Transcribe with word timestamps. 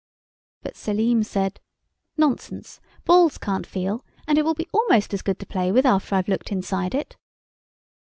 But 0.63 0.75
Selim 0.75 1.21
said, 1.21 1.59
"Nonsense; 2.17 2.81
balls 3.05 3.37
can't 3.37 3.67
feel, 3.67 4.03
and 4.27 4.39
it 4.39 4.43
will 4.45 4.55
be 4.55 4.67
almost 4.73 5.13
as 5.13 5.21
good 5.21 5.37
to 5.37 5.45
play 5.45 5.71
with 5.71 5.85
after 5.85 6.15
I've 6.15 6.27
looked 6.27 6.51
inside 6.51 6.95
it." 6.95 7.17